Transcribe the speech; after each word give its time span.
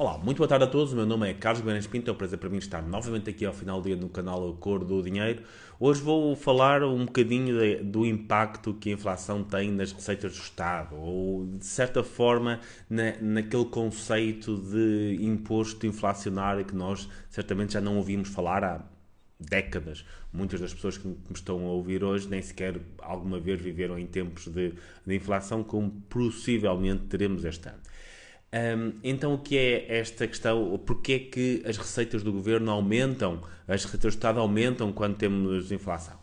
Olá, 0.00 0.16
muito 0.16 0.38
boa 0.38 0.48
tarde 0.48 0.64
a 0.64 0.66
todos. 0.66 0.94
O 0.94 0.96
meu 0.96 1.04
nome 1.04 1.28
é 1.28 1.34
Carlos 1.34 1.60
Guimarães 1.60 1.86
Pinto. 1.86 2.08
É 2.08 2.14
um 2.14 2.16
prazer 2.16 2.38
para 2.38 2.48
mim 2.48 2.56
estar 2.56 2.80
novamente 2.80 3.28
aqui 3.28 3.44
ao 3.44 3.52
final 3.52 3.82
do 3.82 3.84
dia 3.86 3.96
no 3.96 4.08
canal 4.08 4.48
A 4.48 4.54
Cor 4.54 4.82
do 4.82 5.02
Dinheiro. 5.02 5.42
Hoje 5.78 6.00
vou 6.00 6.34
falar 6.34 6.82
um 6.82 7.04
bocadinho 7.04 7.58
de, 7.58 7.76
do 7.82 8.06
impacto 8.06 8.72
que 8.72 8.88
a 8.88 8.94
inflação 8.94 9.44
tem 9.44 9.70
nas 9.70 9.92
receitas 9.92 10.32
do 10.32 10.38
Estado, 10.38 10.96
ou 10.96 11.44
de 11.44 11.66
certa 11.66 12.02
forma 12.02 12.60
na, 12.88 13.12
naquele 13.20 13.66
conceito 13.66 14.56
de 14.56 15.18
imposto 15.20 15.86
inflacionário 15.86 16.64
que 16.64 16.74
nós 16.74 17.06
certamente 17.28 17.74
já 17.74 17.80
não 17.82 17.98
ouvimos 17.98 18.30
falar 18.30 18.64
há 18.64 18.82
décadas. 19.38 20.02
Muitas 20.32 20.60
das 20.60 20.72
pessoas 20.72 20.96
que 20.96 21.08
me 21.08 21.18
estão 21.34 21.66
a 21.66 21.72
ouvir 21.72 22.02
hoje 22.02 22.26
nem 22.26 22.40
sequer 22.40 22.80
alguma 23.02 23.38
vez 23.38 23.60
viveram 23.60 23.98
em 23.98 24.06
tempos 24.06 24.46
de, 24.46 24.72
de 25.06 25.14
inflação, 25.14 25.62
como 25.62 25.90
possivelmente 26.08 27.04
teremos 27.04 27.44
este 27.44 27.68
ano. 27.68 27.80
Um, 28.52 28.98
então, 29.04 29.34
o 29.34 29.38
que 29.38 29.56
é 29.56 29.98
esta 29.98 30.26
questão? 30.26 30.76
Porquê 30.84 31.12
é 31.12 31.18
que 31.18 31.62
as 31.64 31.76
receitas 31.76 32.22
do 32.22 32.32
governo 32.32 32.70
aumentam, 32.70 33.42
as 33.66 33.84
receitas 33.84 34.14
do 34.14 34.16
Estado 34.16 34.40
aumentam 34.40 34.92
quando 34.92 35.16
temos 35.16 35.70
inflação? 35.70 36.19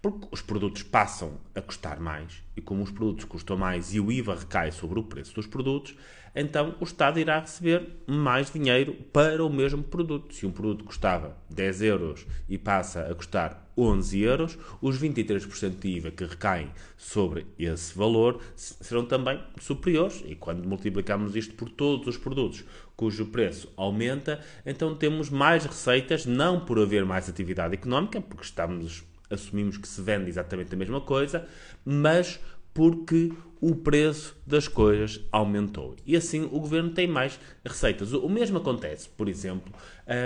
Porque 0.00 0.28
os 0.30 0.40
produtos 0.40 0.82
passam 0.82 1.40
a 1.54 1.60
custar 1.60 1.98
mais 1.98 2.42
e, 2.56 2.60
como 2.60 2.82
os 2.82 2.90
produtos 2.90 3.24
custam 3.24 3.56
mais 3.56 3.92
e 3.92 4.00
o 4.00 4.12
IVA 4.12 4.36
recai 4.36 4.70
sobre 4.70 4.98
o 5.00 5.02
preço 5.02 5.34
dos 5.34 5.46
produtos, 5.46 5.96
então 6.34 6.76
o 6.80 6.84
Estado 6.84 7.18
irá 7.18 7.40
receber 7.40 7.88
mais 8.06 8.52
dinheiro 8.52 8.94
para 9.12 9.44
o 9.44 9.52
mesmo 9.52 9.82
produto. 9.82 10.34
Se 10.34 10.46
um 10.46 10.52
produto 10.52 10.84
custava 10.84 11.36
10 11.50 11.82
euros 11.82 12.26
e 12.48 12.56
passa 12.56 13.02
a 13.10 13.14
custar 13.14 13.68
11 13.76 14.20
euros, 14.20 14.58
os 14.80 15.00
23% 15.00 15.78
de 15.78 15.88
IVA 15.88 16.10
que 16.10 16.24
recaem 16.24 16.70
sobre 16.96 17.46
esse 17.58 17.96
valor 17.96 18.40
serão 18.54 19.04
também 19.04 19.42
superiores. 19.60 20.22
E 20.26 20.34
quando 20.34 20.64
multiplicamos 20.64 21.34
isto 21.34 21.54
por 21.54 21.70
todos 21.70 22.06
os 22.06 22.16
produtos 22.16 22.64
cujo 22.96 23.26
preço 23.26 23.72
aumenta, 23.76 24.40
então 24.66 24.94
temos 24.94 25.30
mais 25.30 25.64
receitas, 25.64 26.26
não 26.26 26.60
por 26.60 26.78
haver 26.78 27.04
mais 27.04 27.28
atividade 27.28 27.74
económica, 27.74 28.20
porque 28.20 28.44
estamos 28.44 29.04
assumimos 29.30 29.76
que 29.76 29.88
se 29.88 30.00
vende 30.02 30.28
exatamente 30.28 30.74
a 30.74 30.76
mesma 30.76 31.00
coisa, 31.00 31.46
mas 31.84 32.40
porque 32.78 33.32
o 33.60 33.74
preço 33.74 34.36
das 34.46 34.68
coisas 34.68 35.20
aumentou. 35.32 35.96
E 36.06 36.16
assim 36.16 36.44
o 36.44 36.60
governo 36.60 36.90
tem 36.90 37.08
mais 37.08 37.40
receitas. 37.64 38.12
O 38.12 38.28
mesmo 38.28 38.58
acontece, 38.58 39.08
por 39.08 39.28
exemplo, 39.28 39.72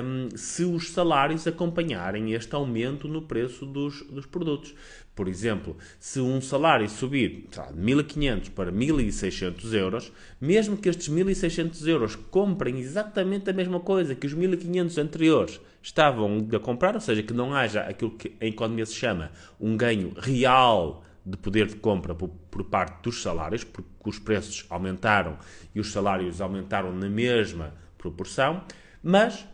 um, 0.05 0.36
se 0.36 0.62
os 0.62 0.91
salários 0.91 1.47
acompanharem 1.47 2.34
este 2.34 2.55
aumento 2.55 3.09
no 3.09 3.22
preço 3.22 3.64
dos, 3.64 4.03
dos 4.03 4.27
produtos. 4.27 4.75
Por 5.14 5.28
exemplo, 5.28 5.78
se 5.98 6.20
um 6.20 6.42
salário 6.42 6.86
subir 6.91 7.48
de 7.50 7.59
1.500 7.59 8.50
para 8.50 8.70
1.600 8.70 9.72
euros, 9.72 10.12
mesmo 10.39 10.77
que 10.77 10.91
estes 10.91 11.09
1.600 11.09 11.87
euros 11.89 12.16
comprem 12.16 12.81
exatamente 12.81 13.48
a 13.48 13.55
mesma 13.55 13.81
coisa 13.81 14.14
que 14.14 14.27
os 14.27 14.34
1.500 14.34 14.98
anteriores 14.98 15.61
estavam 15.83 16.47
a 16.55 16.59
comprar, 16.59 16.94
ou 16.94 17.00
seja, 17.00 17.22
que 17.22 17.33
não 17.33 17.55
haja 17.55 17.81
aquilo 17.81 18.11
que 18.11 18.34
em 18.42 18.50
economia 18.50 18.84
se 18.84 18.94
chama 18.94 19.31
um 19.59 19.75
ganho 19.75 20.12
real 20.19 21.03
de 21.25 21.37
poder 21.37 21.67
de 21.67 21.77
compra 21.77 22.15
por, 22.15 22.28
por, 22.28 22.65
parte 22.65 23.03
dos 23.03 23.23
salários, 23.23 23.65
porque 23.65 23.89
os 24.05 24.19
preços 24.19 24.67
aumentaram 24.69 25.39
e 25.75 25.81
os 25.81 25.92
salários 25.92 26.41
aumentaram 26.41 26.92
na 26.92 27.09
mesma 27.09 27.75
proporção, 27.97 28.65
mas 29.03 29.47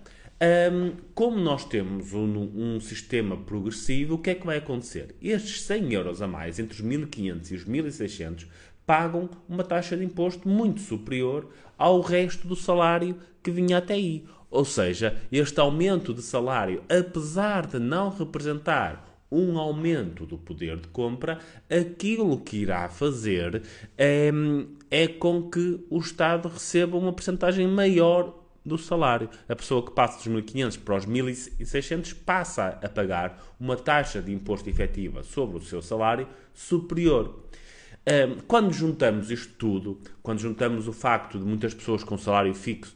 um, 0.73 0.93
como 1.15 1.37
nós 1.37 1.65
temos 1.65 2.13
um, 2.13 2.77
um, 2.77 2.81
sistema 2.81 3.37
progressivo, 3.37 4.15
o 4.15 4.19
que 4.19 4.31
é 4.31 4.35
que 4.35 4.47
vai 4.47 4.59
acontecer? 4.59 5.17
Estes 5.21 5.63
100 5.63 5.93
euros 5.93 6.23
a 6.23 6.29
mais, 6.29 6.59
entre 6.59 6.81
os 6.81 6.87
1.500 6.87 7.51
e 7.51 7.55
os 7.57 7.65
1.600, 7.65 8.47
pagam 8.87 9.29
uma 9.49 9.65
taxa 9.65 9.97
de 9.97 10.05
imposto 10.05 10.49
muito 10.49 10.81
superior 10.81 11.51
ao 11.77 12.01
resto 12.01 12.47
do 12.47 12.55
salário 12.55 13.19
que 13.43 13.51
vinha 13.51 13.79
até 13.79 13.95
aí. 13.95 14.25
Ou 14.51 14.65
seja, 14.65 15.21
este 15.31 15.61
aumento 15.61 16.15
de 16.15 16.23
salário, 16.23 16.83
apesar 16.89 17.67
de 17.67 17.79
não 17.79 18.09
representar 18.09 19.08
um 19.31 19.59
aumento 19.59 20.25
do 20.25 20.39
poder 20.39 20.78
de 20.78 20.89
compra, 20.89 21.39
aquilo 21.71 22.41
que 22.41 22.59
irá 22.59 22.89
fazer 22.89 23.62
é, 23.97 24.31
é 24.91 25.06
com 25.06 25.50
que 25.50 25.84
o 25.91 25.99
Estado 25.99 26.49
receba 26.49 26.97
uma 26.97 27.12
porcentagem 27.12 27.66
maior 27.69 28.34
do 28.65 28.78
salário. 28.78 29.28
A 29.49 29.56
pessoa 29.56 29.84
que 29.84 29.93
passa 29.93 30.19
dos 30.19 30.43
1.500 30.44 30.78
para 30.81 30.97
os 30.97 31.06
1.600 31.06 32.15
passa 32.25 32.78
a 32.83 32.89
pagar 32.89 33.43
uma 33.59 33.77
taxa 33.77 34.21
de 34.21 34.33
imposto 34.33 34.69
efetiva 34.69 35.22
sobre 35.22 35.59
o 35.59 35.62
seu 35.62 35.83
salário 35.83 36.28
superior. 36.55 37.45
Quando 38.47 38.72
juntamos 38.72 39.31
isto 39.31 39.53
tudo, 39.59 40.00
quando 40.22 40.39
juntamos 40.39 40.89
o 40.89 40.93
facto 40.93 41.39
de 41.39 41.45
muitas 41.45 41.75
pessoas 41.75 42.03
com 42.03 42.16
salário 42.16 42.55
fixo 42.55 42.95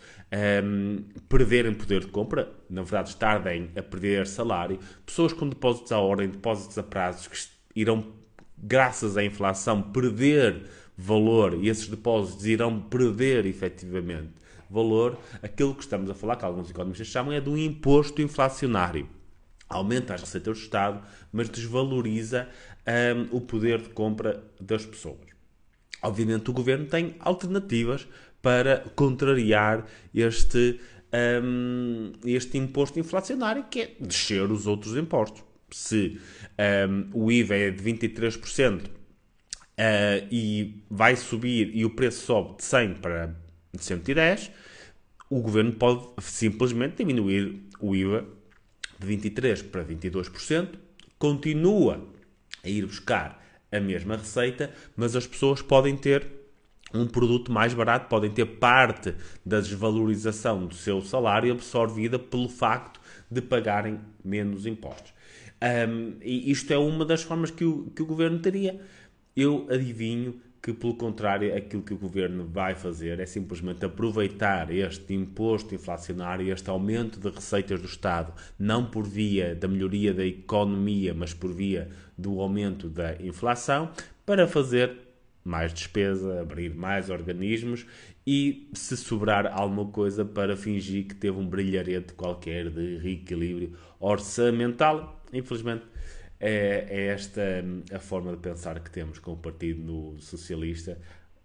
um, 0.65 1.05
perderem 1.29 1.75
poder 1.75 2.01
de 2.01 2.07
compra, 2.09 2.51
na 2.69 2.83
verdade 2.83 3.11
estarem 3.11 3.71
a 3.77 3.83
perder 3.83 4.27
salário, 4.27 4.79
pessoas 5.05 5.33
com 5.33 5.49
depósitos 5.49 5.93
à 5.93 5.99
ordem, 5.99 6.29
depósitos 6.29 6.79
a 6.79 6.83
prazos, 6.83 7.27
que 7.27 7.39
irão, 7.81 8.13
graças 8.57 9.17
à 9.17 9.25
inflação, 9.25 9.83
perder 9.83 10.63
valor 10.97 11.55
e 11.55 11.69
esses 11.69 11.89
depósitos 11.89 12.47
irão 12.47 12.81
perder 12.81 13.47
efetivamente 13.47 14.33
valor, 14.71 15.19
aquilo 15.43 15.75
que 15.75 15.83
estamos 15.83 16.09
a 16.09 16.15
falar, 16.15 16.37
que 16.37 16.45
alguns 16.45 16.71
economistas 16.71 17.07
chamam, 17.07 17.33
é 17.33 17.41
do 17.41 17.59
imposto 17.59 18.23
inflacionário 18.23 19.07
aumenta 19.73 20.15
as 20.15 20.21
receitas 20.21 20.59
do 20.59 20.63
Estado, 20.63 21.03
mas 21.33 21.49
desvaloriza 21.49 22.49
um, 22.87 23.37
o 23.37 23.41
poder 23.41 23.81
de 23.81 23.89
compra 23.91 24.45
das 24.61 24.85
pessoas. 24.85 25.33
Obviamente, 26.03 26.51
o 26.51 26.53
governo 26.53 26.87
tem 26.87 27.15
alternativas 27.21 28.09
para 28.43 28.81
contrariar 28.97 29.87
este, 30.13 30.81
um, 31.45 32.13
este 32.25 32.59
imposto 32.59 32.99
inflacionário, 32.99 33.65
que 33.71 33.81
é 33.81 33.97
descer 34.01 34.51
os 34.51 34.67
outros 34.67 34.97
impostos. 34.97 35.45
Se 35.71 36.21
um, 36.89 37.09
o 37.13 37.31
IVA 37.33 37.55
é 37.55 37.71
de 37.71 37.83
23% 37.83 38.85
uh, 38.85 38.91
e 40.31 40.83
vai 40.91 41.15
subir 41.17 41.71
e 41.73 41.85
o 41.85 41.91
preço 41.91 42.27
sobe 42.27 42.57
de 42.57 42.65
100 42.65 42.95
para 42.95 43.35
110, 43.79 44.51
o 45.31 45.41
governo 45.41 45.73
pode 45.73 46.07
simplesmente 46.21 46.97
diminuir 46.97 47.63
o 47.81 47.95
IVA 47.95 48.27
de 48.99 49.07
23% 49.07 49.71
para 49.71 49.85
22%, 49.85 50.69
continua 51.19 52.07
a 52.63 52.69
ir 52.69 52.85
buscar 52.87 53.42
a 53.73 53.81
mesma 53.81 54.17
receita, 54.17 54.71
mas 54.95 55.17
as 55.17 55.27
pessoas 55.27 55.63
podem 55.63 55.97
ter 55.97 56.27
um 56.95 57.07
produto 57.07 57.51
mais 57.51 57.73
barato, 57.73 58.09
podem 58.09 58.31
ter 58.31 58.45
parte 58.45 59.15
da 59.45 59.61
desvalorização 59.61 60.67
do 60.67 60.75
seu 60.75 61.01
salário 61.01 61.53
absorvida 61.53 62.19
pelo 62.19 62.49
facto 62.49 63.01
de 63.31 63.41
pagarem 63.41 63.99
menos 64.23 64.67
impostos. 64.67 65.13
Um, 65.89 66.17
e 66.21 66.51
isto 66.51 66.73
é 66.73 66.77
uma 66.77 67.05
das 67.05 67.23
formas 67.23 67.51
que 67.51 67.65
o, 67.65 67.91
que 67.95 68.03
o 68.03 68.07
governo 68.07 68.39
teria. 68.41 68.81
Eu 69.35 69.67
adivinho 69.71 70.41
que, 70.63 70.73
pelo 70.73 70.95
contrário, 70.95 71.55
aquilo 71.57 71.83
que 71.83 71.93
o 71.93 71.99
governo 71.99 72.47
vai 72.47 72.77
fazer 72.77 73.19
é 73.19 73.27
simplesmente 73.27 73.85
aproveitar 73.85 74.71
este 74.71 75.13
imposto 75.13 75.75
inflacionário, 75.75 76.53
este 76.53 76.71
aumento 76.71 77.19
de 77.19 77.29
receitas 77.29 77.81
do 77.81 77.87
Estado, 77.87 78.33
não 78.57 78.87
por 78.87 79.05
via 79.05 79.57
da 79.57 79.67
melhoria 79.67 80.15
da 80.15 80.25
economia, 80.25 81.13
mas 81.13 81.35
por 81.35 81.53
via 81.53 81.89
do 82.17 82.41
aumento 82.41 82.89
da 82.89 83.15
inflação, 83.21 83.91
para 84.25 84.47
fazer 84.47 84.97
mais 85.45 85.75
despesa, 85.75 86.41
abrir 86.41 86.73
mais 86.73 87.11
organismos 87.11 87.85
e 88.25 88.71
se 88.73 88.97
sobrar 88.97 89.47
alguma 89.53 89.87
coisa 89.87 90.25
para 90.25 90.57
fingir 90.57 91.09
que 91.09 91.15
teve 91.17 91.37
um 91.37 91.47
brilharete 91.49 92.13
qualquer 92.13 92.71
de 92.71 92.99
reequilíbrio 92.99 93.73
orçamental. 93.99 95.21
Infelizmente, 95.33 95.83
é, 96.43 96.87
é 96.91 97.07
esta 97.07 97.41
a 97.95 98.01
forma 98.01 98.33
de 98.33 98.39
pensar 98.39 98.81
que 98.81 98.91
temos 98.91 99.21
com 99.21 99.33
o 99.33 99.37
Partido 99.37 100.17
Socialista 100.19 100.99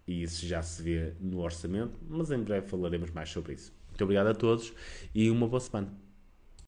e 0.07 0.23
isso 0.23 0.45
já 0.47 0.63
se 0.63 0.81
vê 0.81 1.13
no 1.21 1.39
orçamento, 1.39 1.99
mas 2.09 2.31
em 2.31 2.39
breve 2.39 2.67
falaremos 2.67 3.11
mais 3.11 3.29
sobre 3.29 3.53
isso. 3.53 3.71
Muito 3.89 4.03
obrigado 4.03 4.27
a 4.27 4.33
todos 4.33 4.73
e 5.13 5.29
uma 5.29 5.47
boa 5.47 5.59
semana. 5.59 6.06